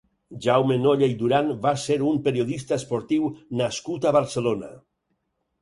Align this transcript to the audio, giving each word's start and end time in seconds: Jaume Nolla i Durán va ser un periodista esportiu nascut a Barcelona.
Jaume 0.43 0.77
Nolla 0.85 1.09
i 1.11 1.17
Durán 1.19 1.51
va 1.67 1.73
ser 1.83 1.99
un 2.13 2.17
periodista 2.29 2.79
esportiu 2.81 3.31
nascut 3.63 4.09
a 4.09 4.15
Barcelona. 4.21 4.73